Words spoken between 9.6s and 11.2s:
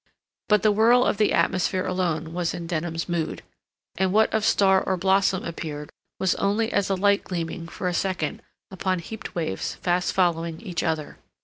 fast following each other.